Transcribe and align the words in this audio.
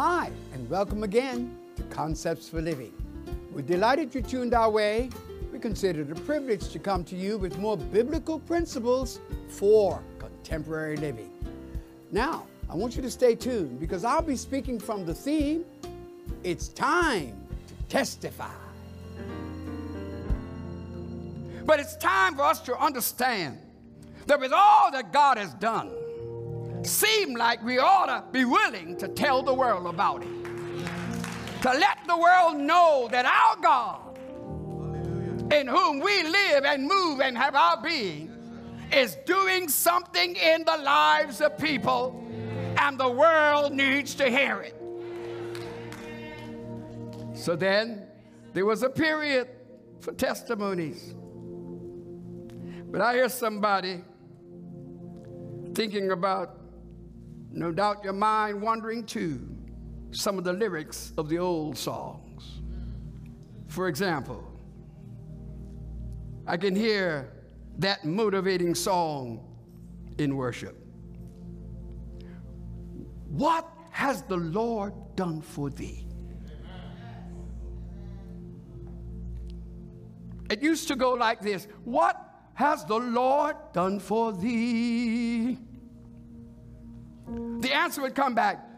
Hi, 0.00 0.30
and 0.54 0.70
welcome 0.70 1.02
again 1.02 1.58
to 1.74 1.82
Concepts 1.82 2.48
for 2.48 2.62
Living. 2.62 2.92
We're 3.50 3.62
delighted 3.62 4.14
you 4.14 4.22
tuned 4.22 4.54
our 4.54 4.70
way. 4.70 5.10
We 5.52 5.58
consider 5.58 6.02
it 6.02 6.12
a 6.12 6.14
privilege 6.20 6.68
to 6.68 6.78
come 6.78 7.02
to 7.02 7.16
you 7.16 7.36
with 7.36 7.58
more 7.58 7.76
biblical 7.76 8.38
principles 8.38 9.18
for 9.48 10.00
contemporary 10.20 10.96
living. 10.98 11.32
Now, 12.12 12.46
I 12.70 12.76
want 12.76 12.94
you 12.94 13.02
to 13.02 13.10
stay 13.10 13.34
tuned 13.34 13.80
because 13.80 14.04
I'll 14.04 14.22
be 14.22 14.36
speaking 14.36 14.78
from 14.78 15.04
the 15.04 15.12
theme 15.12 15.64
It's 16.44 16.68
Time 16.68 17.36
to 17.66 17.74
Testify. 17.88 18.54
But 21.66 21.80
it's 21.80 21.96
time 21.96 22.36
for 22.36 22.42
us 22.42 22.60
to 22.60 22.78
understand 22.78 23.58
that 24.28 24.38
with 24.38 24.52
all 24.52 24.92
that 24.92 25.12
God 25.12 25.38
has 25.38 25.54
done, 25.54 25.90
seem 26.82 27.34
like 27.34 27.62
we 27.62 27.78
ought 27.78 28.06
to 28.06 28.24
be 28.32 28.44
willing 28.44 28.96
to 28.98 29.08
tell 29.08 29.42
the 29.42 29.54
world 29.54 29.86
about 29.86 30.22
it. 30.22 30.28
To 31.62 31.70
let 31.70 31.98
the 32.06 32.16
world 32.16 32.56
know 32.56 33.08
that 33.10 33.24
our 33.24 33.56
God, 33.60 34.18
in 35.52 35.66
whom 35.66 36.00
we 36.00 36.22
live 36.22 36.64
and 36.64 36.86
move 36.86 37.20
and 37.20 37.36
have 37.36 37.54
our 37.54 37.80
being, 37.82 38.32
is 38.92 39.16
doing 39.26 39.68
something 39.68 40.36
in 40.36 40.64
the 40.64 40.76
lives 40.76 41.40
of 41.40 41.58
people, 41.58 42.24
and 42.78 42.98
the 42.98 43.08
world 43.08 43.72
needs 43.72 44.14
to 44.14 44.30
hear 44.30 44.60
it. 44.60 44.74
So 47.34 47.56
then, 47.56 48.06
there 48.52 48.64
was 48.64 48.82
a 48.82 48.88
period 48.90 49.48
for 50.00 50.12
testimonies. 50.12 51.14
But 52.90 53.00
I 53.00 53.14
hear 53.14 53.28
somebody 53.28 54.02
thinking 55.74 56.10
about 56.10 56.56
no 57.58 57.72
doubt 57.72 58.04
your 58.04 58.12
mind 58.12 58.62
wandering 58.62 59.04
to 59.04 59.40
some 60.12 60.38
of 60.38 60.44
the 60.44 60.52
lyrics 60.52 61.12
of 61.18 61.28
the 61.28 61.38
old 61.38 61.76
songs. 61.76 62.60
For 63.66 63.88
example, 63.88 64.44
I 66.46 66.56
can 66.56 66.74
hear 66.74 67.32
that 67.78 68.04
motivating 68.04 68.74
song 68.74 69.44
in 70.18 70.36
worship. 70.36 70.76
What 73.28 73.68
has 73.90 74.22
the 74.22 74.36
Lord 74.36 74.94
done 75.16 75.42
for 75.42 75.68
thee? 75.68 76.06
It 80.48 80.62
used 80.62 80.88
to 80.88 80.96
go 80.96 81.12
like 81.12 81.40
this 81.40 81.66
What 81.84 82.16
has 82.54 82.84
the 82.84 82.98
Lord 82.98 83.56
done 83.72 83.98
for 83.98 84.32
thee? 84.32 85.58
The 87.60 87.72
answer 87.72 88.02
would 88.02 88.14
come 88.14 88.34
back 88.34 88.68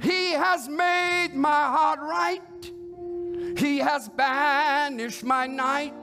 He 0.00 0.32
has 0.32 0.68
made 0.68 1.32
my 1.34 1.48
heart 1.48 2.00
right, 2.00 2.72
He 3.58 3.78
has 3.78 4.08
banished 4.08 5.24
my 5.24 5.46
night. 5.46 5.94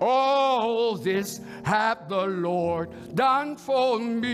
All 0.00 0.96
this 0.96 1.40
hath 1.62 2.08
the 2.08 2.26
Lord 2.26 3.14
done 3.14 3.56
for 3.56 4.00
me. 4.00 4.32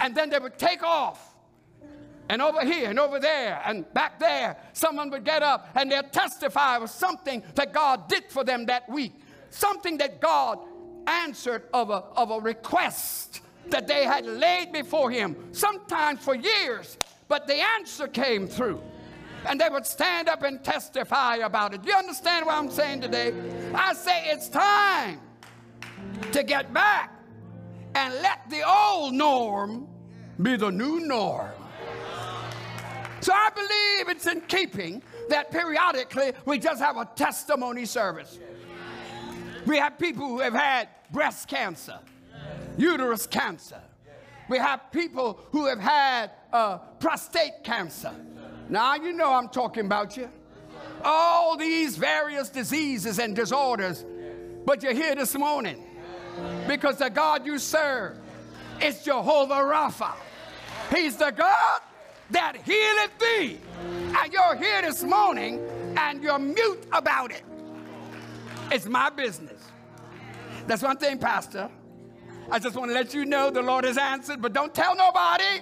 And 0.00 0.14
then 0.14 0.30
they 0.30 0.38
would 0.38 0.58
take 0.58 0.84
off. 0.84 1.34
And 2.28 2.40
over 2.40 2.64
here 2.64 2.88
and 2.88 3.00
over 3.00 3.18
there 3.18 3.60
and 3.66 3.84
back 3.92 4.20
there, 4.20 4.56
someone 4.72 5.10
would 5.10 5.24
get 5.24 5.42
up 5.42 5.68
and 5.74 5.90
they'd 5.90 6.12
testify 6.12 6.76
of 6.76 6.88
something 6.88 7.42
that 7.56 7.72
God 7.72 8.08
did 8.08 8.24
for 8.28 8.44
them 8.44 8.66
that 8.66 8.88
week. 8.88 9.14
Something 9.50 9.98
that 9.98 10.20
God 10.20 10.60
answered 11.06 11.64
of 11.72 11.90
a, 11.90 12.04
of 12.16 12.30
a 12.30 12.40
request 12.40 13.40
that 13.68 13.86
they 13.86 14.04
had 14.04 14.26
laid 14.26 14.72
before 14.72 15.10
him, 15.10 15.36
sometimes 15.52 16.20
for 16.20 16.34
years, 16.34 16.98
but 17.28 17.46
the 17.46 17.54
answer 17.54 18.08
came 18.08 18.46
through. 18.46 18.80
And 19.46 19.60
they 19.60 19.68
would 19.68 19.86
stand 19.86 20.28
up 20.28 20.42
and 20.42 20.62
testify 20.62 21.36
about 21.36 21.72
it. 21.72 21.82
Do 21.82 21.90
you 21.90 21.96
understand 21.96 22.44
what 22.44 22.56
I'm 22.56 22.70
saying 22.70 23.00
today? 23.00 23.32
I 23.74 23.94
say 23.94 24.24
it's 24.26 24.48
time 24.48 25.20
to 26.32 26.42
get 26.42 26.74
back 26.74 27.16
and 27.94 28.14
let 28.22 28.48
the 28.50 28.62
old 28.68 29.14
norm 29.14 29.88
be 30.42 30.56
the 30.56 30.70
new 30.70 31.00
norm. 31.00 31.50
So 33.20 33.32
I 33.34 33.50
believe 33.54 34.16
it's 34.16 34.26
in 34.26 34.40
keeping 34.42 35.02
that 35.28 35.50
periodically 35.50 36.32
we 36.46 36.58
just 36.58 36.80
have 36.80 36.96
a 36.96 37.04
testimony 37.14 37.84
service. 37.84 38.38
We 39.66 39.78
have 39.78 39.98
people 39.98 40.26
who 40.26 40.40
have 40.40 40.54
had 40.54 40.88
breast 41.12 41.48
cancer, 41.48 41.98
uterus 42.76 43.26
cancer. 43.26 43.80
We 44.48 44.58
have 44.58 44.90
people 44.90 45.40
who 45.52 45.66
have 45.66 45.78
had 45.78 46.30
uh, 46.52 46.78
prostate 46.98 47.62
cancer. 47.62 48.12
Now, 48.68 48.96
you 48.96 49.12
know 49.12 49.32
I'm 49.32 49.48
talking 49.48 49.86
about 49.86 50.16
you. 50.16 50.28
All 51.04 51.56
these 51.56 51.96
various 51.96 52.48
diseases 52.48 53.18
and 53.18 53.34
disorders. 53.34 54.04
But 54.64 54.82
you're 54.82 54.94
here 54.94 55.14
this 55.14 55.36
morning 55.36 55.82
because 56.68 56.96
the 56.96 57.08
God 57.08 57.46
you 57.46 57.58
serve 57.58 58.18
is 58.82 59.02
Jehovah 59.02 59.54
Rapha. 59.54 60.14
He's 60.94 61.16
the 61.16 61.30
God 61.30 61.80
that 62.30 62.56
healeth 62.56 63.18
thee. 63.18 63.60
And 64.18 64.32
you're 64.32 64.56
here 64.56 64.82
this 64.82 65.02
morning 65.02 65.60
and 65.96 66.22
you're 66.22 66.38
mute 66.38 66.86
about 66.92 67.32
it. 67.32 67.42
It's 68.70 68.86
my 68.86 69.10
business. 69.10 69.60
That's 70.66 70.82
one 70.82 70.96
thing, 70.96 71.18
Pastor. 71.18 71.68
I 72.50 72.58
just 72.58 72.76
want 72.76 72.90
to 72.90 72.94
let 72.94 73.14
you 73.14 73.24
know 73.24 73.50
the 73.50 73.62
Lord 73.62 73.84
has 73.84 73.98
answered, 73.98 74.40
but 74.40 74.52
don't 74.52 74.74
tell 74.74 74.94
nobody 74.96 75.60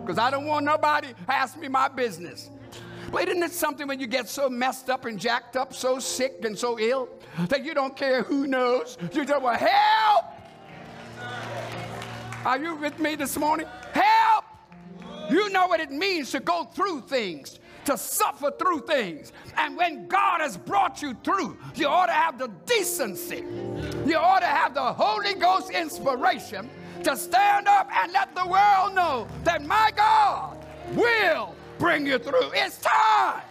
because 0.00 0.18
I 0.18 0.30
don't 0.30 0.46
want 0.46 0.64
nobody 0.64 1.08
ask 1.28 1.56
me 1.58 1.68
my 1.68 1.88
business. 1.88 2.50
But 3.12 3.28
isn't 3.28 3.42
it 3.42 3.52
something 3.52 3.88
when 3.88 4.00
you 4.00 4.06
get 4.06 4.28
so 4.28 4.48
messed 4.48 4.88
up 4.88 5.04
and 5.04 5.18
jacked 5.18 5.56
up, 5.56 5.74
so 5.74 5.98
sick 5.98 6.44
and 6.44 6.58
so 6.58 6.78
ill 6.78 7.08
that 7.48 7.64
you 7.64 7.74
don't 7.74 7.96
care 7.96 8.22
who 8.22 8.46
knows? 8.46 8.96
You 9.12 9.24
just 9.24 9.42
want 9.42 9.58
help. 9.58 10.24
Are 12.44 12.58
you 12.58 12.76
with 12.76 12.98
me 12.98 13.16
this 13.16 13.36
morning? 13.36 13.66
Help! 13.92 14.44
You 15.30 15.50
know 15.50 15.66
what 15.66 15.80
it 15.80 15.90
means 15.90 16.30
to 16.32 16.40
go 16.40 16.64
through 16.64 17.02
things 17.02 17.58
to 17.84 17.96
suffer 17.96 18.52
through 18.58 18.80
things. 18.80 19.32
And 19.56 19.76
when 19.76 20.06
God 20.06 20.40
has 20.40 20.56
brought 20.56 21.02
you 21.02 21.14
through, 21.24 21.58
you 21.74 21.88
ought 21.88 22.06
to 22.06 22.12
have 22.12 22.38
the 22.38 22.48
decency, 22.66 23.44
you 24.06 24.16
ought 24.16 24.40
to 24.40 24.46
have 24.46 24.74
the 24.74 24.92
Holy 24.92 25.34
Ghost 25.34 25.70
inspiration 25.70 26.68
to 27.04 27.16
stand 27.16 27.66
up 27.66 27.88
and 27.92 28.12
let 28.12 28.34
the 28.34 28.46
world 28.46 28.94
know 28.94 29.26
that 29.44 29.64
my 29.64 29.90
God 29.96 30.64
will 30.94 31.54
bring 31.78 32.06
you 32.06 32.18
through. 32.18 32.50
It's 32.54 32.78
time 32.78 33.42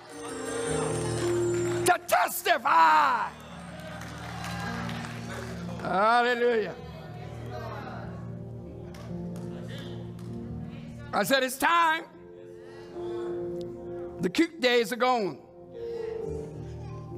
to 1.85 1.99
testify. 2.07 3.29
Hallelujah. 5.81 6.75
I 11.11 11.23
said, 11.23 11.41
it's 11.41 11.57
time. 11.57 12.03
The 14.21 14.29
cute 14.29 14.59
days 14.59 14.91
are 14.91 14.97
gone. 14.97 15.37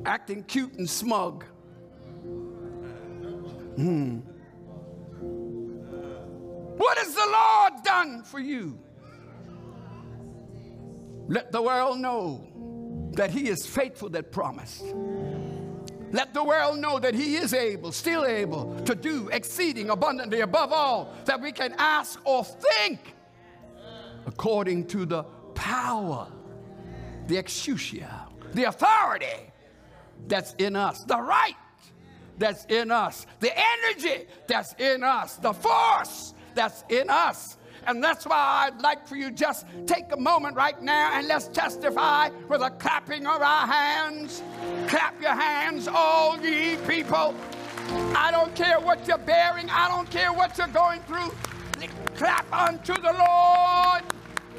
Acting 0.05 0.43
cute 0.43 0.73
and 0.73 0.89
smug. 0.89 1.45
Hmm. 3.75 4.19
What 6.77 6.97
has 6.97 7.13
the 7.13 7.25
Lord 7.25 7.83
done 7.83 8.23
for 8.23 8.39
you? 8.39 8.79
Let 11.27 11.51
the 11.51 11.61
world 11.61 11.99
know 11.99 12.47
that 13.13 13.31
He 13.31 13.47
is 13.47 13.65
faithful 13.65 14.09
that 14.09 14.31
promised. 14.31 14.83
Let 16.11 16.33
the 16.33 16.43
world 16.43 16.79
know 16.79 16.99
that 16.99 17.15
He 17.15 17.35
is 17.35 17.53
able, 17.53 17.91
still 17.91 18.25
able, 18.25 18.79
to 18.81 18.95
do 18.95 19.29
exceeding 19.29 19.89
abundantly 19.89 20.41
above 20.41 20.71
all 20.71 21.13
that 21.25 21.39
we 21.41 21.51
can 21.51 21.73
ask 21.77 22.19
or 22.25 22.43
think 22.43 23.15
according 24.25 24.87
to 24.87 25.05
the 25.05 25.23
power 25.55 26.27
the 27.31 27.41
exousia, 27.41 28.27
the 28.53 28.65
authority 28.65 29.53
that's 30.27 30.53
in 30.55 30.75
us, 30.75 31.05
the 31.05 31.15
right 31.17 31.55
that's 32.37 32.65
in 32.65 32.91
us, 32.91 33.25
the 33.39 33.53
energy 33.57 34.25
that's 34.47 34.73
in 34.73 35.01
us, 35.01 35.37
the 35.37 35.53
force 35.53 36.33
that's 36.55 36.83
in 36.89 37.09
us. 37.09 37.57
And 37.87 38.03
that's 38.03 38.25
why 38.25 38.67
I'd 38.67 38.81
like 38.81 39.07
for 39.07 39.15
you 39.15 39.31
just 39.31 39.65
take 39.87 40.11
a 40.11 40.17
moment 40.17 40.57
right 40.57 40.79
now 40.81 41.11
and 41.13 41.25
let's 41.29 41.47
testify 41.47 42.29
with 42.49 42.61
a 42.61 42.69
clapping 42.69 43.25
of 43.25 43.41
our 43.41 43.65
hands. 43.65 44.43
Clap 44.87 45.19
your 45.21 45.33
hands, 45.33 45.87
all 45.87 46.37
ye 46.37 46.75
people. 46.85 47.33
I 48.13 48.29
don't 48.31 48.53
care 48.55 48.81
what 48.81 49.07
you're 49.07 49.17
bearing, 49.17 49.69
I 49.69 49.87
don't 49.87 50.09
care 50.11 50.33
what 50.33 50.57
you're 50.57 50.67
going 50.67 50.99
through. 51.03 51.33
Clap 52.17 52.51
unto 52.51 52.93
the 52.93 53.13
Lord, 53.13 54.03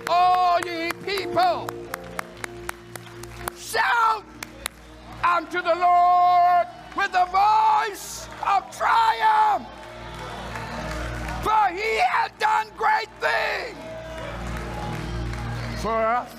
all 0.08 0.58
ye 0.64 0.90
people 1.04 1.68
shout 3.72 4.24
unto 5.24 5.62
the 5.62 5.74
Lord 5.74 6.66
with 6.96 7.12
the 7.12 7.26
voice 7.26 8.28
of 8.46 8.76
triumph. 8.76 9.66
For 11.42 11.74
he 11.74 11.98
hath 11.98 12.38
done 12.38 12.68
great 12.76 13.08
things 13.20 13.78
for 15.80 15.90
us. 15.90 16.32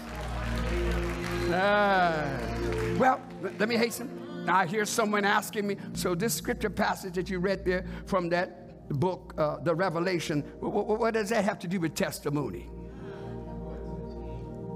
Uh, 1.51 2.95
well, 2.97 3.19
let 3.59 3.68
me 3.68 3.77
hasten. 3.77 4.09
I 4.47 4.65
hear 4.65 4.86
someone 4.86 5.25
asking 5.25 5.68
me, 5.68 5.77
so 5.94 6.15
this 6.15 6.33
scripture 6.33 6.69
passage 6.69 7.15
that 7.15 7.29
you 7.29 7.39
read 7.39 7.65
there 7.65 7.86
from 8.06 8.29
that 8.29 8.89
book, 9.00 9.33
uh, 9.38 9.57
the 9.59 9.74
Revelation, 9.74 10.41
what, 10.59 11.00
what, 11.00 11.13
does 11.13 11.29
that 11.29 11.44
have 11.44 11.59
to 11.59 11.68
do 11.68 11.79
with 11.79 11.95
testimony? 11.95 12.69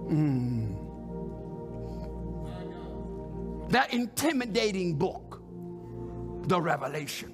Mm. 0.10 0.67
That 3.70 3.94
intimidating 3.94 4.96
book, 4.96 5.42
the 6.48 6.60
Revelation, 6.62 7.34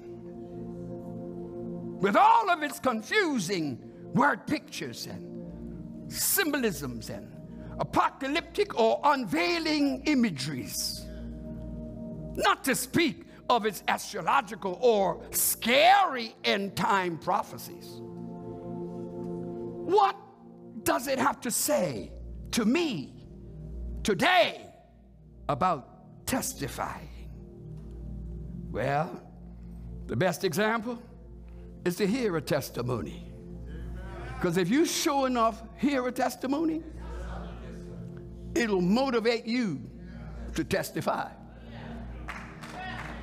with 2.00 2.16
all 2.16 2.50
of 2.50 2.62
its 2.62 2.80
confusing 2.80 3.78
word 4.14 4.46
pictures 4.46 5.06
and 5.06 6.12
symbolisms 6.12 7.10
and 7.10 7.30
apocalyptic 7.78 8.78
or 8.78 9.00
unveiling 9.04 10.02
imageries. 10.06 11.06
Not 12.36 12.64
to 12.64 12.74
speak 12.74 13.26
of 13.48 13.66
its 13.66 13.82
eschatological 13.82 14.78
or 14.80 15.22
scary 15.30 16.34
end 16.44 16.76
time 16.76 17.18
prophecies. 17.18 18.00
What 19.86 20.16
does 20.82 21.08
it 21.08 21.18
have 21.18 21.40
to 21.42 21.50
say 21.50 22.10
to 22.52 22.64
me 22.64 23.26
today 24.02 24.66
about 25.48 25.93
testifying? 26.34 27.08
Well, 28.72 29.22
the 30.06 30.16
best 30.16 30.42
example 30.42 30.98
is 31.84 31.94
to 31.96 32.06
hear 32.06 32.36
a 32.36 32.40
testimony. 32.40 33.32
Because 34.34 34.56
if 34.56 34.68
you 34.68 34.84
sure 34.84 35.28
enough 35.28 35.62
hear 35.76 36.06
a 36.08 36.12
testimony, 36.12 36.82
it'll 38.54 38.80
motivate 38.80 39.46
you 39.46 39.80
to 40.56 40.64
testify. 40.64 41.30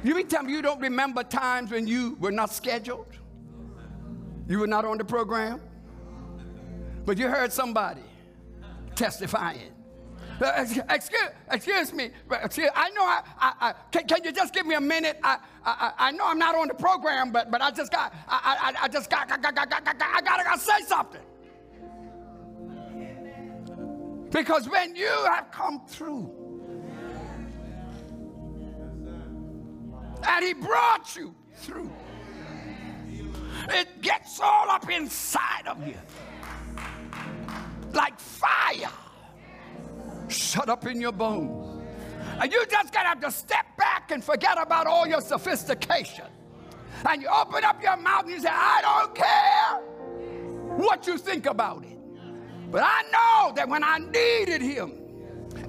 You 0.04 0.16
mean 0.16 0.28
tell 0.28 0.44
me 0.44 0.54
you 0.54 0.62
don't 0.62 0.80
remember 0.80 1.22
times 1.24 1.72
when 1.72 1.88
you 1.88 2.16
were 2.20 2.32
not 2.32 2.50
scheduled? 2.50 3.14
You 4.48 4.60
were 4.60 4.68
not 4.68 4.86
on 4.86 4.98
the 4.98 5.06
program? 5.06 5.60
But 7.06 7.18
you 7.18 7.28
heard 7.28 7.52
somebody 7.52 8.04
testifying. 8.96 9.74
Excuse, 10.42 11.30
excuse 11.52 11.94
me. 11.94 12.10
Excuse, 12.32 12.70
I 12.76 12.90
know 12.92 13.04
I, 13.04 13.22
I, 13.40 13.54
I 13.62 13.74
can, 13.92 14.08
can, 14.08 14.24
you 14.24 14.32
just 14.32 14.54
give 14.54 14.66
me 14.66 14.74
a 14.74 14.82
minute? 14.82 15.20
I, 15.24 15.38
I, 15.64 15.92
I 15.98 16.12
know 16.12 16.26
I'm 16.26 16.40
not 16.40 16.56
on 16.56 16.68
the 16.68 16.74
program, 16.74 17.32
but, 17.32 17.52
but 17.52 17.62
I 17.62 17.70
just 17.70 17.92
got, 17.92 18.14
I, 18.28 18.74
I, 18.76 18.86
I 18.86 18.88
just 18.88 19.10
got, 19.10 19.30
got, 19.30 19.42
got, 19.42 19.54
got, 19.54 19.70
got, 19.70 19.84
I 19.86 20.22
gotta, 20.22 20.44
gotta 20.44 20.60
say 20.60 20.82
something. 20.88 21.22
Because 24.32 24.68
when 24.68 24.96
you 24.96 25.12
have 25.26 25.52
come 25.52 25.86
through, 25.88 26.32
and 30.28 30.46
he 30.46 30.54
brought 30.54 31.16
you 31.16 31.36
through, 31.56 31.92
it 33.70 34.02
gets 34.02 34.40
all 34.40 34.70
up 34.72 34.90
inside 34.90 35.68
of 35.68 35.86
you 35.86 35.98
like 37.94 38.20
fire 38.20 38.90
shut 40.32 40.70
up 40.70 40.86
in 40.86 41.00
your 41.00 41.12
bones. 41.12 41.82
And 42.42 42.52
you 42.52 42.66
just 42.66 42.94
gotta 42.94 43.10
have 43.10 43.20
to 43.22 43.32
step 43.32 43.66
back 43.78 44.12
and 44.12 44.24
forget 44.24 44.60
about 44.60 44.88
all 44.88 45.08
your 45.08 45.22
sophistication. 45.22 46.26
And 47.08 47.22
you 47.22 47.28
open 47.30 47.64
up 47.64 47.82
your 47.82 47.98
mouth 47.98 48.24
and 48.24 48.32
you 48.32 48.40
say, 48.40 48.50
I 48.52 48.82
don't 48.82 49.16
care 49.16 50.78
what 50.78 51.08
you 51.08 51.18
think 51.18 51.46
about 51.46 51.84
it. 51.84 51.98
But 52.72 52.84
I 52.86 53.04
know 53.12 53.54
that 53.56 53.68
when 53.68 53.84
I 53.84 53.98
needed 53.98 54.62
him, 54.62 54.94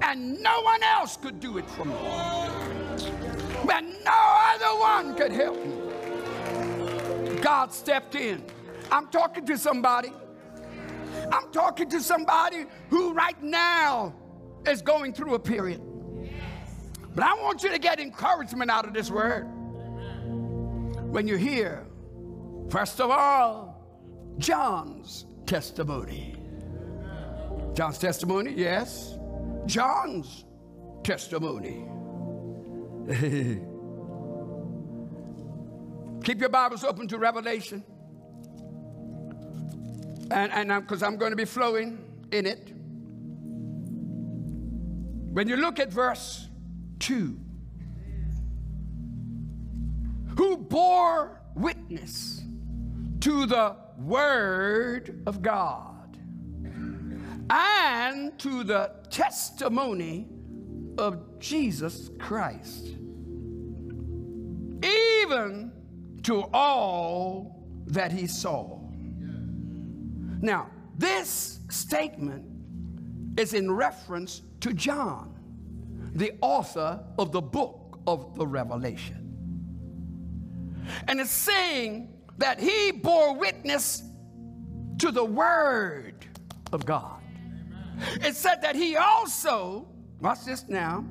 and 0.01 0.41
no 0.41 0.61
one 0.61 0.81
else 0.83 1.17
could 1.17 1.39
do 1.39 1.57
it 1.57 1.69
for 1.69 1.85
me, 1.85 1.93
when 3.65 3.93
no 4.03 4.11
other 4.53 4.79
one 4.79 5.15
could 5.15 5.31
help 5.31 5.63
me, 5.65 7.39
God 7.41 7.73
stepped 7.73 8.15
in. 8.15 8.43
I'm 8.91 9.07
talking 9.07 9.45
to 9.45 9.57
somebody. 9.57 10.13
I'm 11.31 11.51
talking 11.51 11.89
to 11.89 12.01
somebody 12.01 12.65
who 12.89 13.13
right 13.13 13.41
now 13.41 14.13
is 14.67 14.81
going 14.81 15.13
through 15.13 15.35
a 15.35 15.39
period. 15.39 15.81
But 17.15 17.25
I 17.25 17.33
want 17.35 17.63
you 17.63 17.69
to 17.69 17.79
get 17.79 17.99
encouragement 17.99 18.71
out 18.71 18.85
of 18.85 18.93
this 18.93 19.11
word. 19.11 19.43
When 21.11 21.27
you 21.27 21.35
hear, 21.37 21.85
first 22.69 22.99
of 22.99 23.11
all, 23.11 23.73
John's 24.39 25.25
testimony. 25.45 26.35
John's 27.73 27.97
testimony, 27.97 28.53
yes. 28.55 29.17
John's 29.65 30.45
testimony. 31.03 31.85
Keep 36.23 36.39
your 36.39 36.49
Bibles 36.49 36.83
open 36.83 37.07
to 37.09 37.17
Revelation. 37.17 37.83
And 40.31 40.69
because 40.81 41.03
I'm 41.03 41.17
going 41.17 41.31
to 41.31 41.35
be 41.35 41.45
flowing 41.45 41.99
in 42.31 42.47
it. 42.47 42.72
When 45.33 45.47
you 45.47 45.57
look 45.57 45.79
at 45.79 45.91
verse 45.91 46.47
2, 46.99 47.39
who 50.37 50.57
bore 50.57 51.41
witness 51.55 52.43
to 53.21 53.47
the 53.47 53.75
word 53.97 55.23
of 55.25 55.41
God 55.41 56.19
and 57.49 58.37
to 58.37 58.63
the 58.63 58.91
testimony 59.09 60.27
of 60.99 61.39
Jesus 61.39 62.11
Christ, 62.19 62.89
even 64.83 65.71
to 66.21 66.43
all 66.53 67.65
that 67.87 68.11
he 68.11 68.27
saw. 68.27 68.79
Now, 70.41 70.69
this 70.95 71.59
statement 71.71 72.45
is 73.35 73.55
in 73.55 73.71
reference 73.71 74.43
to 74.63 74.73
John, 74.73 75.35
the 76.15 76.31
author 76.39 77.03
of 77.19 77.33
the 77.33 77.41
book 77.41 77.99
of 78.07 78.33
the 78.35 78.47
Revelation. 78.47 79.19
And 81.09 81.19
it's 81.19 81.31
saying 81.31 82.13
that 82.37 82.61
he 82.61 82.93
bore 82.93 83.35
witness 83.35 84.03
to 84.99 85.11
the 85.11 85.25
word 85.25 86.25
of 86.71 86.85
God. 86.85 87.21
It 88.21 88.37
said 88.37 88.61
that 88.61 88.77
he 88.77 88.95
also, 88.95 89.85
watch 90.21 90.45
this 90.45 90.69
now, 90.69 91.05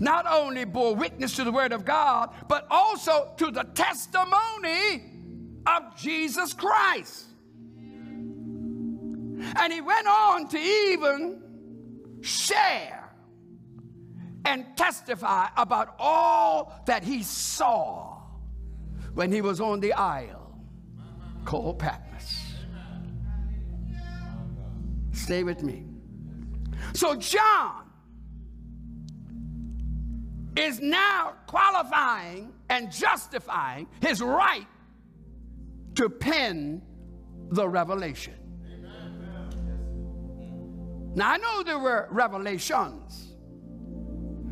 not 0.00 0.26
only 0.28 0.64
bore 0.64 0.96
witness 0.96 1.36
to 1.36 1.44
the 1.44 1.52
word 1.52 1.72
of 1.72 1.84
God, 1.84 2.34
but 2.48 2.66
also 2.72 3.34
to 3.36 3.52
the 3.52 3.62
testimony 3.62 5.04
of 5.64 5.96
Jesus 5.96 6.52
Christ. 6.52 7.26
And 9.60 9.72
he 9.72 9.80
went 9.80 10.08
on 10.08 10.48
to 10.48 10.58
even 10.58 11.45
share 12.20 13.10
and 14.44 14.64
testify 14.76 15.48
about 15.56 15.94
all 15.98 16.72
that 16.86 17.02
he 17.02 17.22
saw 17.22 18.22
when 19.14 19.32
he 19.32 19.40
was 19.40 19.60
on 19.60 19.80
the 19.80 19.92
isle 19.92 20.58
called 21.44 21.78
Patmos. 21.78 22.54
Stay 25.12 25.42
with 25.42 25.62
me. 25.62 25.84
So, 26.92 27.16
John 27.16 27.90
is 30.56 30.80
now 30.80 31.34
qualifying 31.46 32.52
and 32.70 32.92
justifying 32.92 33.86
his 34.00 34.20
right 34.22 34.66
to 35.96 36.08
pen 36.08 36.82
the 37.50 37.68
revelation. 37.68 38.34
Now, 41.16 41.32
I 41.32 41.38
know 41.38 41.62
there 41.62 41.78
were 41.78 42.08
revelations, 42.10 43.32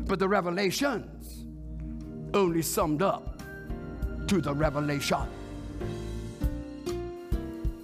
but 0.07 0.17
the 0.17 0.27
revelations 0.27 1.45
only 2.33 2.63
summed 2.63 3.03
up 3.03 3.39
to 4.27 4.41
the 4.41 4.51
revelation. 4.51 5.27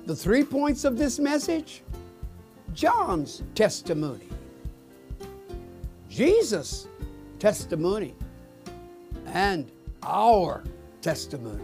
The 0.08 0.16
three 0.16 0.44
points 0.44 0.84
of 0.84 0.98
this 0.98 1.20
message 1.20 1.84
John's 2.74 3.44
testimony, 3.54 4.28
Jesus' 6.10 6.88
testimony, 7.38 8.16
and 9.28 9.72
our 10.02 10.64
testimony. 11.04 11.64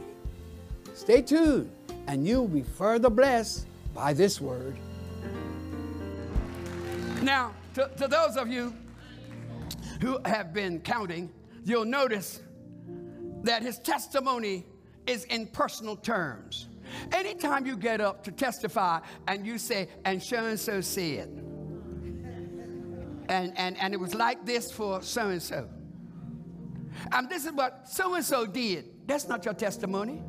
Stay 0.94 1.24
tuned, 1.24 1.72
and 2.06 2.28
you'll 2.28 2.48
be 2.48 2.62
further 2.62 3.10
blessed 3.10 3.66
by 3.96 4.14
this 4.14 4.40
word. 4.40 4.78
Now, 7.28 7.54
to, 7.74 7.92
to 7.98 8.08
those 8.08 8.38
of 8.38 8.48
you 8.48 8.74
who 10.00 10.18
have 10.24 10.54
been 10.54 10.80
counting, 10.80 11.30
you'll 11.66 11.84
notice 11.84 12.40
that 13.44 13.62
his 13.62 13.80
testimony 13.80 14.66
is 15.06 15.26
in 15.26 15.48
personal 15.48 15.98
terms. 15.98 16.70
Anytime 17.12 17.66
you 17.66 17.76
get 17.76 18.00
up 18.00 18.24
to 18.24 18.32
testify 18.32 19.02
and 19.28 19.46
you 19.46 19.58
say, 19.58 19.90
and 20.06 20.24
so 20.24 20.46
and 20.46 20.58
so 20.58 20.80
said, 20.80 21.28
And, 23.28 23.52
and, 23.58 23.78
and 23.78 23.94
it 23.94 24.00
was 24.00 24.16
like 24.16 24.46
this 24.46 24.72
for 24.72 25.02
so 25.02 25.28
and 25.28 25.44
so. 25.44 25.68
And 27.12 27.30
this 27.30 27.46
is 27.46 27.52
what 27.52 27.90
so 27.90 28.16
and 28.16 28.24
so 28.24 28.46
did. 28.46 28.86
That's 29.06 29.28
not 29.28 29.44
your 29.44 29.54
testimony. 29.54 30.24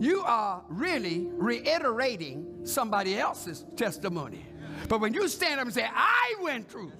You 0.00 0.24
are 0.26 0.64
really 0.68 1.28
reiterating 1.30 2.62
somebody 2.64 3.16
else's 3.16 3.64
testimony. 3.76 4.44
But 4.88 5.00
when 5.00 5.14
you 5.14 5.28
stand 5.28 5.60
up 5.60 5.66
and 5.66 5.74
say, 5.74 5.88
I 5.92 6.34
went 6.40 6.68
through 6.68 6.92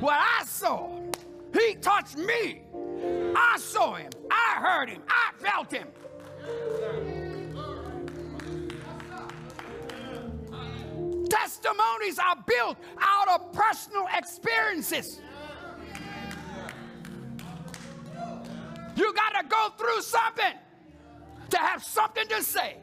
what 0.00 0.18
I 0.20 0.44
saw, 0.44 1.00
he 1.52 1.76
touched 1.76 2.16
me, 2.16 2.62
I 3.36 3.56
saw 3.58 3.94
him, 3.94 4.10
I 4.30 4.60
heard 4.60 4.88
him, 4.88 5.02
I 5.08 5.32
felt 5.38 5.72
him. 5.72 5.88
Testimonies 11.30 12.18
are 12.18 12.36
built 12.46 12.76
out 12.98 13.28
of 13.28 13.52
personal 13.52 14.06
experiences. 14.16 15.20
You 18.96 19.12
got 19.14 19.40
to 19.40 19.46
go 19.48 19.70
through 19.76 20.02
something 20.02 20.54
to 21.50 21.58
have 21.58 21.82
something 21.82 22.26
to 22.28 22.42
say. 22.42 22.76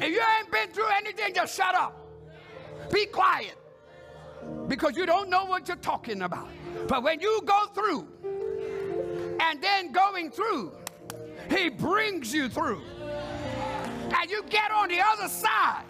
If 0.00 0.10
you 0.10 0.20
ain't 0.38 0.50
been 0.50 0.70
through 0.70 0.88
anything, 0.96 1.34
just 1.34 1.56
shut 1.56 1.74
up. 1.74 2.03
Be 2.94 3.06
quiet. 3.06 3.56
Because 4.68 4.96
you 4.96 5.04
don't 5.04 5.28
know 5.28 5.44
what 5.46 5.66
you're 5.66 5.76
talking 5.78 6.22
about. 6.22 6.48
But 6.86 7.02
when 7.02 7.18
you 7.18 7.40
go 7.44 7.66
through, 7.74 8.06
and 9.40 9.60
then 9.60 9.90
going 9.90 10.30
through, 10.30 10.72
He 11.50 11.70
brings 11.70 12.32
you 12.32 12.48
through. 12.48 12.82
And 14.16 14.30
you 14.30 14.44
get 14.48 14.70
on 14.70 14.90
the 14.90 15.00
other 15.00 15.26
side 15.26 15.82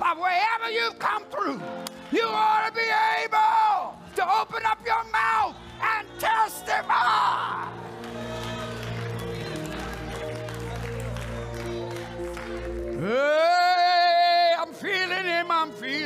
of 0.00 0.18
wherever 0.18 0.70
you've 0.70 1.00
come 1.00 1.24
through. 1.24 1.60
You 2.12 2.22
ought 2.26 2.68
to 2.68 2.72
be 2.72 2.86
able 3.24 3.96
to 4.14 4.40
open 4.40 4.64
up 4.64 4.78
your 4.86 5.04
mouth 5.10 5.56
and 5.82 6.06
testify. 6.20 7.66
Hey, 13.00 13.57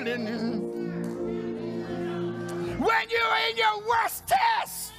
Him. 0.07 0.27
When 2.79 3.11
you're 3.11 3.37
in 3.51 3.57
your 3.57 3.89
worst 3.89 4.27
test, 4.27 4.93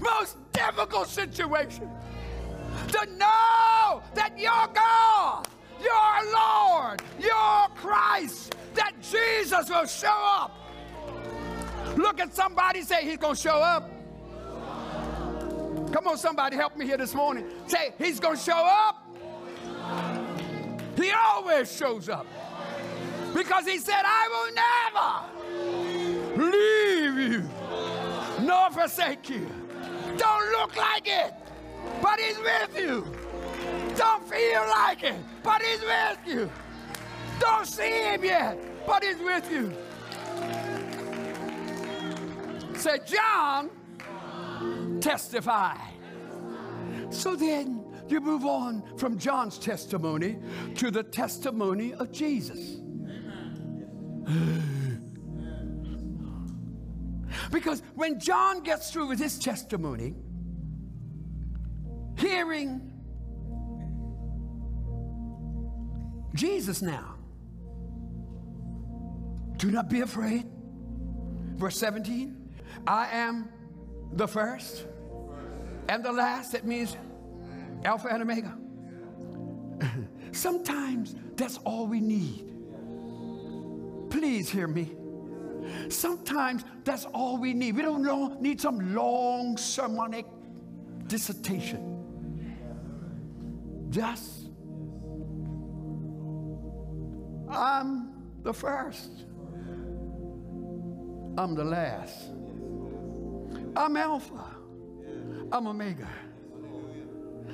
most 0.00 0.36
difficult 0.52 1.08
situation, 1.08 1.90
to 2.88 3.06
know 3.16 4.02
that 4.14 4.38
your 4.38 4.68
God, 4.72 5.48
your 5.82 6.32
Lord, 6.32 7.02
your 7.18 7.68
Christ, 7.76 8.54
that 8.74 8.92
Jesus 9.00 9.68
will 9.68 9.86
show 9.86 10.08
up. 10.08 10.56
Look 11.96 12.20
at 12.20 12.34
somebody 12.34 12.82
say, 12.82 13.04
He's 13.04 13.18
going 13.18 13.34
to 13.34 13.40
show 13.40 13.56
up. 13.56 13.90
Come 15.92 16.06
on, 16.06 16.18
somebody, 16.18 16.56
help 16.56 16.76
me 16.76 16.86
here 16.86 16.96
this 16.96 17.14
morning. 17.14 17.46
Say, 17.66 17.92
He's 17.98 18.20
going 18.20 18.36
to 18.36 18.42
show 18.42 18.64
up. 18.64 19.06
He 20.96 21.10
always 21.10 21.74
shows 21.74 22.08
up. 22.08 22.26
Because 23.34 23.66
he 23.66 23.78
said, 23.78 24.02
I 24.04 24.28
will 24.34 24.50
never 26.36 26.50
leave 26.50 27.32
you 27.32 27.48
nor 28.46 28.70
forsake 28.70 29.28
you. 29.30 29.46
Don't 30.16 30.50
look 30.52 30.76
like 30.76 31.06
it, 31.06 31.32
but 32.02 32.18
he's 32.18 32.38
with 32.38 32.78
you. 32.78 33.06
Don't 33.96 34.28
feel 34.28 34.62
like 34.68 35.02
it, 35.02 35.16
but 35.42 35.62
he's 35.62 35.80
with 35.80 36.18
you. 36.26 36.50
Don't 37.38 37.66
see 37.66 38.02
him 38.02 38.24
yet, 38.24 38.58
but 38.86 39.04
he's 39.04 39.18
with 39.18 39.50
you. 39.50 39.72
Say, 42.76 42.98
John 43.06 43.70
testified. 45.00 45.78
So 47.10 47.36
then, 47.36 47.84
you 48.08 48.20
move 48.20 48.44
on 48.44 48.82
from 48.96 49.18
John's 49.18 49.58
testimony 49.58 50.38
to 50.76 50.90
the 50.90 51.02
testimony 51.02 51.94
of 51.94 52.10
Jesus. 52.10 52.79
because 57.50 57.82
when 57.94 58.20
John 58.20 58.62
gets 58.62 58.90
through 58.90 59.08
with 59.08 59.18
his 59.18 59.38
testimony, 59.38 60.14
hearing 62.16 62.92
Jesus 66.34 66.82
now, 66.82 67.16
do 69.56 69.70
not 69.70 69.90
be 69.90 70.00
afraid. 70.00 70.46
Verse 71.56 71.78
17, 71.78 72.36
I 72.86 73.08
am 73.10 73.48
the 74.12 74.26
first 74.26 74.86
and 75.88 76.04
the 76.04 76.12
last. 76.12 76.52
That 76.52 76.64
means 76.64 76.96
Alpha 77.84 78.08
and 78.08 78.22
Omega. 78.22 78.56
Sometimes 80.32 81.14
that's 81.36 81.58
all 81.58 81.86
we 81.86 82.00
need. 82.00 82.49
Please 84.10 84.50
hear 84.50 84.66
me. 84.66 84.92
Sometimes 85.88 86.64
that's 86.84 87.04
all 87.06 87.38
we 87.38 87.54
need. 87.54 87.76
We 87.76 87.82
don't 87.82 88.02
know, 88.02 88.36
need 88.40 88.60
some 88.60 88.94
long 88.94 89.56
sermonic 89.56 90.26
dissertation. 91.06 91.86
Just, 93.90 94.48
I'm 97.48 98.12
the 98.42 98.52
first. 98.52 99.24
I'm 101.36 101.54
the 101.54 101.64
last. 101.64 102.30
I'm 103.76 103.96
Alpha. 103.96 104.44
I'm 105.52 105.66
Omega. 105.66 106.08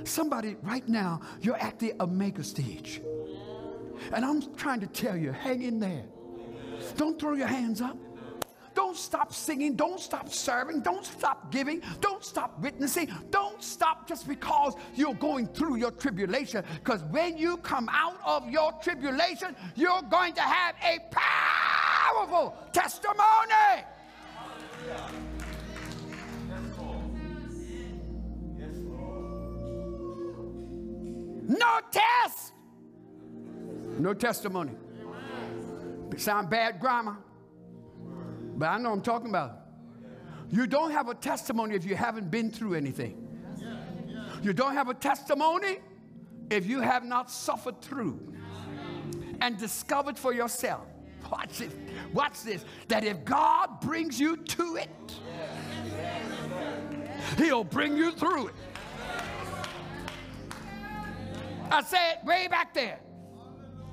Somebody 0.05 0.57
right 0.63 0.87
now, 0.89 1.21
you're 1.41 1.57
at 1.57 1.79
the 1.79 1.95
omega 2.01 2.45
stage. 2.45 3.01
And 4.13 4.25
I'm 4.25 4.55
trying 4.55 4.81
to 4.81 4.87
tell 4.87 5.17
you, 5.17 5.33
hang 5.33 5.63
in 5.63 5.81
there. 5.81 6.05
Don't 6.93 7.19
throw 7.19 7.35
your 7.35 7.47
hands 7.47 7.81
up. 7.81 7.97
Don't 8.77 8.97
stop 8.97 9.33
singing. 9.33 9.75
Don't 9.75 9.99
stop 9.99 10.29
serving. 10.29 10.81
Don't 10.81 11.05
stop 11.05 11.51
giving. 11.51 11.81
Don't 12.03 12.23
stop 12.23 12.61
witnessing. 12.61 13.11
Don't 13.31 13.63
stop 13.63 14.07
just 14.07 14.29
because 14.29 14.75
you're 14.95 15.15
going 15.15 15.47
through 15.47 15.77
your 15.77 15.91
tribulation. 15.91 16.63
Because 16.85 17.03
when 17.05 17.39
you 17.39 17.57
come 17.57 17.89
out 17.91 18.19
of 18.25 18.51
your 18.51 18.73
tribulation, 18.83 19.57
you're 19.77 20.03
going 20.03 20.35
to 20.35 20.43
have 20.43 20.75
a 20.85 20.99
powerful 21.11 22.55
testimony. 22.73 23.17
No 31.49 31.81
test. 31.91 32.53
No 33.99 34.13
testimony. 34.13 34.73
It 36.17 36.21
sound 36.23 36.49
bad 36.49 36.81
grammar, 36.81 37.19
but 38.57 38.71
I 38.71 38.79
know 38.79 38.91
I'm 38.91 39.03
talking 39.03 39.29
about. 39.29 39.59
You 40.51 40.67
don't 40.67 40.91
have 40.91 41.11
a 41.11 41.15
testimony 41.15 41.75
if 41.75 41.85
you 41.85 41.95
haven't 41.95 42.31
been 42.31 42.51
through 42.51 42.73
anything. 42.73 43.29
You 44.43 44.55
don't 44.55 44.73
have 44.73 44.89
a 44.89 44.95
testimony 44.95 45.77
if 46.49 46.67
you 46.67 46.81
have 46.81 47.05
not 47.05 47.31
suffered 47.31 47.83
through 47.83 48.35
and 49.43 49.59
discovered 49.59 50.19
for 50.19 50.33
yourself. 50.33 50.87
Watch 51.31 51.59
this. 51.59 51.75
Watch 52.15 52.43
this. 52.45 52.65
That 52.89 53.05
if 53.05 53.23
God 53.27 53.83
brings 53.83 54.19
you 54.19 54.39
to 54.39 54.77
it, 54.77 54.89
He'll 57.37 57.63
bring 57.63 57.95
you 57.95 58.11
through 58.13 58.47
it. 58.47 58.55
I 61.71 61.83
said 61.83 62.21
way 62.25 62.49
back 62.49 62.73
there 62.73 63.01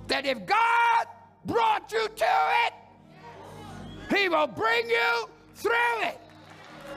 that 0.08 0.26
if 0.26 0.46
God 0.46 1.08
brought 1.46 1.92
you 1.92 2.08
to 2.08 2.26
it, 2.66 2.74
He 4.16 4.30
will 4.30 4.48
bring 4.48 4.90
you 4.90 5.30
through 5.56 6.02
it. 6.02 6.20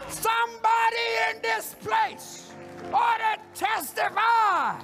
Somebody 0.08 1.06
in 1.30 1.42
this 1.42 1.74
place 1.80 2.52
ought 2.92 3.18
to 3.18 3.60
testify. 3.60 4.80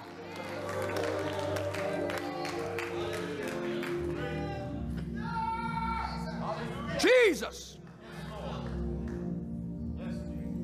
Jesus 6.98 7.78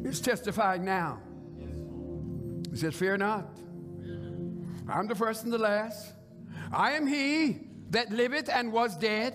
is 0.04 0.20
testifying 0.20 0.84
now. 0.84 1.20
He 2.70 2.76
says, 2.76 2.94
Fear 2.94 3.18
not. 3.18 3.58
I'm 4.88 5.06
the 5.06 5.14
first 5.14 5.44
and 5.44 5.52
the 5.52 5.58
last. 5.58 6.14
I 6.72 6.92
am 6.92 7.06
he 7.06 7.67
that 7.90 8.10
liveth 8.10 8.48
and 8.48 8.72
was 8.72 8.96
dead. 8.96 9.34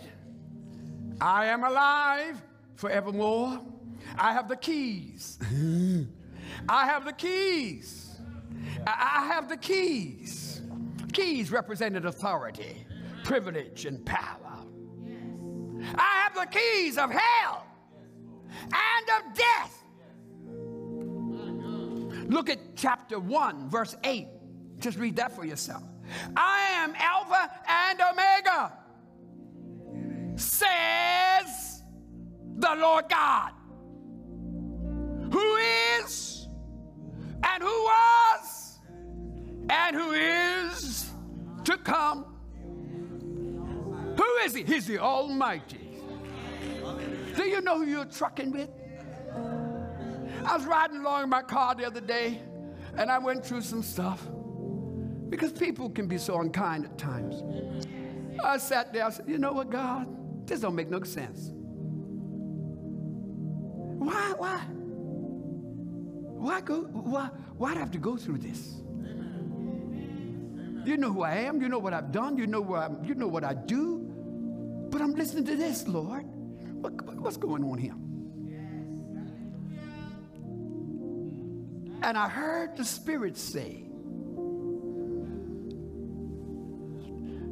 I 1.19 1.48
am 1.48 1.63
alive 1.63 2.41
forevermore. 2.75 3.62
I 4.17 4.33
have 4.33 4.48
the 4.48 4.55
keys. 4.55 5.39
I 6.69 6.86
have 6.86 7.05
the 7.05 7.13
keys. 7.13 8.17
I 8.86 9.25
have 9.27 9.50
the 9.50 9.57
keys. 9.57 10.62
Keys 11.13 11.51
represented 11.51 12.05
authority, 12.05 12.86
privilege, 13.24 13.86
and 13.86 14.03
power. 14.05 14.39
I 15.95 16.24
have 16.24 16.36
the 16.36 16.45
keys 16.45 16.98
of 16.98 17.12
hell 17.12 17.65
and 18.63 19.10
of 19.17 19.38
death. 19.38 19.83
Look 22.29 22.50
at 22.50 22.75
chapter 22.75 23.19
1, 23.19 23.69
verse 23.69 23.95
8. 24.03 24.27
Just 24.79 24.98
read 24.98 25.15
that 25.17 25.36
for 25.36 25.45
yourself. 25.45 25.83
I 26.36 26.67
am 26.74 26.93
Alpha 26.98 27.51
and 27.67 28.00
Omega, 28.01 28.74
says 30.36 31.84
the 32.58 32.75
Lord 32.75 33.10
God, 33.10 33.51
who 35.32 35.55
is 35.98 36.48
and 37.43 37.63
who 37.63 37.70
was 37.70 38.79
and 39.70 39.96
who 39.96 40.12
is 40.12 41.12
to 41.65 41.77
come. 41.77 42.25
Who 44.17 44.38
is 44.46 44.53
he? 44.53 44.63
He's 44.63 44.86
the 44.86 45.00
Almighty. 45.00 45.79
Do 47.36 47.43
you 47.43 47.62
know 47.62 47.77
who 47.79 47.86
you're 47.86 48.05
trucking 48.05 48.51
with? 48.51 48.70
I 50.46 50.55
was 50.55 50.65
riding 50.65 50.98
along 50.98 51.24
in 51.24 51.29
my 51.29 51.41
car 51.41 51.74
the 51.74 51.86
other 51.86 52.01
day 52.01 52.41
and 52.98 53.10
I 53.10 53.17
went 53.17 53.46
through 53.46 53.62
some 53.62 53.82
stuff 53.82 54.27
because 55.33 55.51
people 55.51 55.89
can 55.89 56.05
be 56.05 56.19
so 56.19 56.39
unkind 56.41 56.85
at 56.85 56.95
times. 56.95 57.41
I 58.43 58.57
sat 58.57 58.93
there, 58.93 59.03
I 59.03 59.09
said, 59.09 59.27
You 59.27 59.39
know 59.39 59.51
what, 59.51 59.71
God? 59.71 60.05
This 60.45 60.59
don't 60.59 60.75
make 60.75 60.91
no 60.91 61.01
sense. 61.01 61.49
Why, 63.97 64.33
why? 64.37 64.59
Why 66.37 66.61
go 66.61 66.81
why 66.81 67.31
why'd 67.57 67.77
I 67.77 67.79
have 67.79 67.89
to 67.93 67.97
go 67.97 68.15
through 68.15 68.37
this? 68.39 68.75
You 70.85 70.97
know 70.97 71.11
who 71.11 71.23
I 71.23 71.37
am, 71.37 71.59
you 71.59 71.67
know 71.67 71.79
what 71.79 71.93
I've 71.93 72.11
done, 72.11 72.37
you 72.37 72.45
know 72.45 72.61
where 72.61 72.81
I'm, 72.81 73.03
you 73.03 73.15
know 73.15 73.27
what 73.27 73.43
I 73.43 73.55
do. 73.55 74.01
But 74.91 75.01
I'm 75.01 75.15
listening 75.15 75.45
to 75.45 75.55
this, 75.55 75.87
Lord. 75.87 76.25
What, 76.25 76.93
what's 77.15 77.37
going 77.37 77.63
on 77.63 77.79
here? 77.79 77.95
And 82.03 82.17
I 82.19 82.29
heard 82.29 82.77
the 82.77 82.85
Spirit 82.85 83.35
say, 83.35 83.85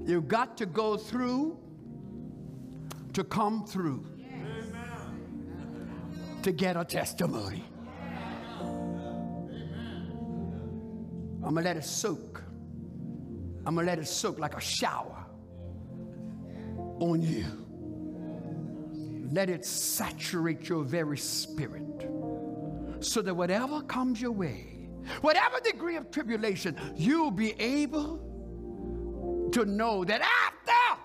You've 0.05 0.27
got 0.27 0.57
to 0.57 0.65
go 0.65 0.97
through 0.97 1.59
to 3.13 3.23
come 3.23 3.65
through 3.65 4.05
to 6.43 6.51
get 6.51 6.75
a 6.75 6.83
testimony. 6.83 7.63
I'm 11.43 11.55
going 11.55 11.55
to 11.55 11.61
let 11.61 11.77
it 11.77 11.83
soak. 11.83 12.43
I'm 13.65 13.75
going 13.75 13.85
to 13.85 13.91
let 13.91 13.99
it 13.99 14.07
soak 14.07 14.39
like 14.39 14.55
a 14.55 14.61
shower 14.61 15.25
on 16.99 17.21
you. 17.21 17.45
Let 19.31 19.49
it 19.49 19.65
saturate 19.65 20.67
your 20.67 20.83
very 20.83 21.17
spirit 21.17 22.07
so 22.99 23.21
that 23.21 23.33
whatever 23.33 23.81
comes 23.81 24.21
your 24.21 24.31
way, 24.31 24.87
whatever 25.21 25.59
degree 25.59 25.95
of 25.95 26.11
tribulation, 26.11 26.75
you'll 26.95 27.31
be 27.31 27.53
able 27.59 28.30
to 29.51 29.65
know 29.65 30.03
that 30.03 30.21
after 30.21 31.01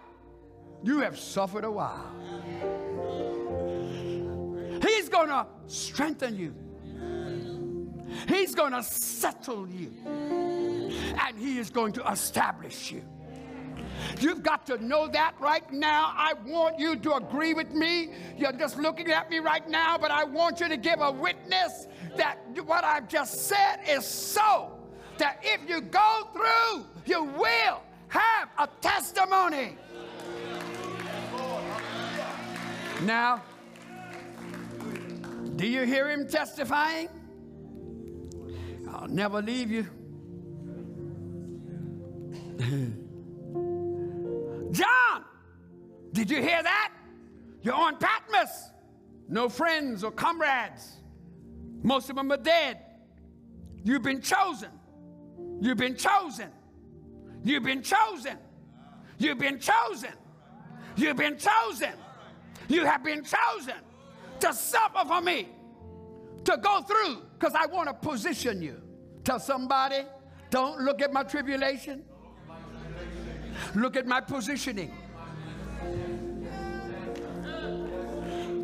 you 0.83 1.01
have 1.01 1.19
suffered 1.19 1.65
a 1.65 1.71
while, 1.71 2.13
He's 4.83 5.09
going 5.09 5.29
to 5.29 5.47
strengthen 5.67 6.37
you. 6.37 6.55
He's 8.29 8.55
going 8.55 8.73
to 8.73 8.83
settle 8.83 9.69
you. 9.69 9.93
And 10.07 11.39
He 11.39 11.59
is 11.59 11.71
going 11.71 11.93
to 11.95 12.11
establish 12.11 12.93
you. 12.93 13.03
You've 14.21 14.43
got 14.43 14.67
to 14.67 14.83
know 14.83 15.09
that 15.09 15.35
right 15.41 15.71
now. 15.73 16.13
I 16.17 16.35
want 16.45 16.79
you 16.79 16.97
to 16.97 17.15
agree 17.15 17.55
with 17.55 17.73
me. 17.73 18.13
You're 18.37 18.53
just 18.53 18.79
looking 18.79 19.11
at 19.11 19.31
me 19.31 19.39
right 19.39 19.69
now, 19.69 19.99
but 19.99 20.11
I 20.11 20.25
want 20.25 20.61
you 20.61 20.69
to 20.69 20.77
give 20.77 21.01
a 21.01 21.11
witness 21.11 21.87
that 22.17 22.39
what 22.65 22.85
I've 22.85 23.09
just 23.09 23.47
said 23.47 23.79
is 23.89 24.05
so. 24.05 24.73
That 25.19 25.39
if 25.43 25.69
you 25.69 25.81
go 25.81 26.29
through, 26.35 26.87
you 27.07 27.25
will 27.25 27.81
have 28.09 28.49
a 28.59 28.69
testimony. 28.81 29.77
Now, 33.03 33.43
do 35.57 35.67
you 35.67 35.83
hear 35.83 36.11
him 36.11 36.29
testifying? 36.29 37.09
I'll 38.91 39.09
never 39.09 39.43
leave 39.43 39.71
you. 39.71 39.87
John, 44.73 45.25
did 46.13 46.31
you 46.31 46.41
hear 46.41 46.63
that? 46.63 46.93
You're 47.63 47.75
on 47.75 47.99
Patmos. 47.99 48.71
No 49.29 49.49
friends 49.49 50.05
or 50.05 50.13
comrades. 50.13 51.01
Most 51.83 52.11
of 52.11 52.17
them 52.17 52.31
are 52.33 52.37
dead. 52.37 52.79
You've 53.85 54.03
been 54.03 54.21
chosen. 54.21 54.71
You've 55.61 55.77
been 55.77 55.97
chosen. 55.97 56.51
You've 57.47 57.63
been 57.63 57.81
chosen. 57.81 58.39
You've 59.19 59.39
been 59.39 59.61
chosen. 59.61 60.11
You've 60.97 61.17
been 61.17 61.39
chosen. 61.39 61.93
You 62.69 62.85
have 62.85 63.05
been 63.05 63.23
chosen 63.23 63.77
to 64.41 64.53
suffer 64.53 65.07
for 65.07 65.21
me, 65.21 65.49
to 66.43 66.57
go 66.57 66.83
through, 66.83 67.23
because 67.39 67.55
I 67.55 67.67
want 67.67 67.89
to 67.89 67.95
position 67.95 68.61
you. 68.61 68.83
Tell 69.23 69.39
somebody, 69.39 70.03
don't 70.51 70.81
look 70.81 71.01
at 71.01 71.13
my 71.13 71.23
tribulation. 71.23 72.03
Look 73.77 73.97
at 73.97 74.09
my 74.09 74.21
positioning. 74.21 74.93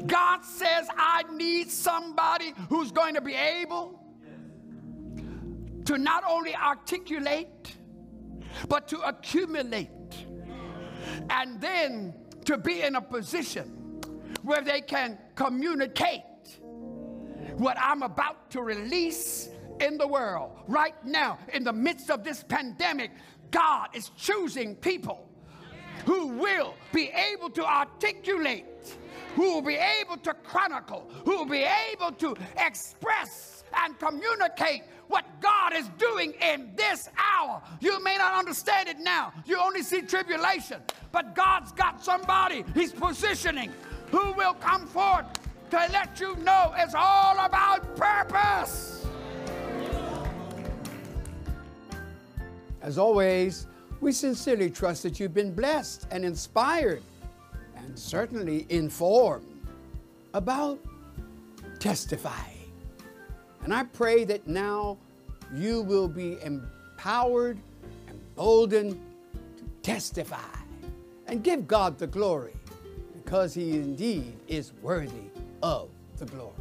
God 0.09 0.45
says, 0.45 0.89
I 0.97 1.23
need 1.33 1.71
somebody 1.71 2.53
who's 2.69 2.91
going 2.91 3.15
to 3.15 3.21
be 3.21 3.35
able 3.35 4.01
to 5.85 5.99
not 5.99 6.25
only 6.29 6.57
articulate, 6.57 7.77
but 8.69 8.89
to 8.89 8.99
accumulate. 9.01 9.91
And 11.31 11.61
then 11.61 12.15
to 12.45 12.59
be 12.59 12.83
in 12.83 12.97
a 12.97 13.01
position 13.01 14.01
where 14.43 14.63
they 14.63 14.81
can 14.81 15.19
communicate 15.35 16.23
what 17.57 17.77
I'm 17.79 18.03
about 18.03 18.51
to 18.51 18.63
release 18.63 19.49
in 19.81 19.99
the 19.99 20.07
world 20.07 20.53
right 20.69 20.95
now 21.05 21.39
in 21.53 21.65
the 21.65 21.73
midst 21.73 22.11
of 22.11 22.25
this 22.25 22.43
pandemic. 22.43 23.11
God 23.51 23.89
is 23.95 24.11
choosing 24.17 24.77
people 24.77 25.29
who 26.07 26.29
will 26.29 26.75
be 26.93 27.11
able 27.33 27.51
to 27.51 27.65
articulate, 27.65 28.97
who 29.35 29.55
will 29.55 29.63
be 29.63 29.77
able 29.77 30.17
to 30.19 30.35
chronicle, 30.35 31.11
who 31.25 31.37
will 31.37 31.47
be 31.47 31.67
able 31.93 32.13
to 32.13 32.35
express 32.57 33.62
and 33.77 33.99
communicate 33.99 34.83
what 35.09 35.25
God 35.41 35.75
is 35.75 35.89
doing 35.99 36.33
in 36.41 36.71
this 36.77 37.09
hour. 37.17 37.63
You 37.81 38.03
may 38.03 38.17
not 38.17 38.35
understand 38.35 38.89
it 38.89 38.99
now, 38.99 39.33
you 39.45 39.59
only 39.59 39.83
see 39.83 40.03
tribulation, 40.03 40.81
but 41.11 41.35
God's 41.35 41.73
got 41.73 42.03
somebody 42.03 42.65
He's 42.75 42.93
positioning 42.93 43.71
who 44.11 44.33
will 44.33 44.55
come 44.55 44.87
forth 44.87 45.27
to 45.71 45.77
let 45.93 46.21
you 46.21 46.37
know 46.37 46.75
it's 46.77 46.95
all 46.95 47.39
about 47.45 47.97
purpose. 47.97 49.07
As 52.83 52.99
always, 52.99 53.67
we 54.01 54.13
sincerely 54.13 54.69
trust 54.69 55.05
that 55.05 55.21
you've 55.21 55.33
been 55.33 55.55
blessed 55.55 56.07
and 56.11 56.25
inspired 56.25 57.03
and 57.77 57.99
certainly 57.99 58.67
informed 58.69 59.47
about 60.35 60.81
testifying. 61.79 62.62
And 63.65 63.73
I 63.73 63.85
pray 63.85 64.25
that 64.25 64.47
now 64.47 64.99
you 65.55 65.83
will 65.83 66.09
be 66.09 66.39
empowered, 66.43 67.59
emboldened 68.09 69.01
to 69.57 69.65
testify 69.83 70.39
and 71.27 71.43
give 71.43 71.67
God 71.69 71.99
the 71.99 72.07
glory 72.07 72.55
because 73.15 73.55
He 73.55 73.77
indeed 73.77 74.35
is 74.49 74.73
worthy 74.83 75.31
of 75.63 75.89
the 76.17 76.27
glory. 76.27 76.53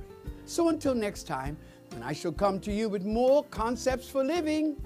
So 0.46 0.70
until 0.70 0.94
next 0.94 1.24
time, 1.24 1.58
when 1.90 2.04
I 2.04 2.14
shall 2.14 2.32
come 2.32 2.60
to 2.62 2.72
you 2.72 2.90
with 2.90 3.04
more 3.04 3.44
concepts 3.46 4.08
for 4.10 4.24
living, 4.24 4.78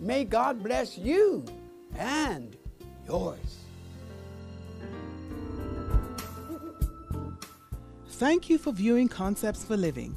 May 0.00 0.24
God 0.24 0.62
bless 0.62 0.96
you 0.96 1.44
and 1.98 2.56
yours. 3.06 3.58
Thank 8.12 8.48
you 8.48 8.56
for 8.56 8.72
viewing 8.72 9.08
Concepts 9.08 9.62
for 9.62 9.76
Living. 9.76 10.16